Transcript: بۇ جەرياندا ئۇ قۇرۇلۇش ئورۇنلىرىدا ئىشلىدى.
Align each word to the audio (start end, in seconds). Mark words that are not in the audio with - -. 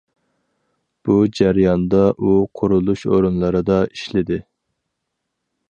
بۇ 1.09 1.17
جەرياندا 1.39 1.99
ئۇ 2.29 2.33
قۇرۇلۇش 2.61 3.05
ئورۇنلىرىدا 3.11 3.79
ئىشلىدى. 3.91 4.41